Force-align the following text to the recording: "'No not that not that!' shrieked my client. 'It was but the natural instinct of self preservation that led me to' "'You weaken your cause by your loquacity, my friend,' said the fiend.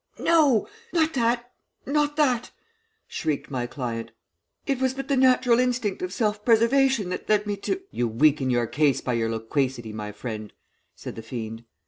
"'No 0.17 0.67
not 0.91 1.13
that 1.13 1.51
not 1.85 2.15
that!' 2.15 2.49
shrieked 3.07 3.51
my 3.51 3.67
client. 3.67 4.11
'It 4.65 4.79
was 4.81 4.95
but 4.95 5.09
the 5.09 5.15
natural 5.15 5.59
instinct 5.59 6.01
of 6.01 6.11
self 6.11 6.43
preservation 6.43 7.09
that 7.09 7.29
led 7.29 7.45
me 7.45 7.55
to' 7.57 7.79
"'You 7.91 8.07
weaken 8.07 8.49
your 8.49 8.65
cause 8.65 8.99
by 9.01 9.13
your 9.13 9.29
loquacity, 9.29 9.93
my 9.93 10.11
friend,' 10.11 10.53
said 10.95 11.15
the 11.15 11.21
fiend. 11.21 11.65